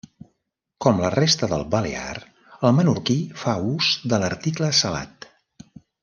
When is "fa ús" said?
3.45-3.91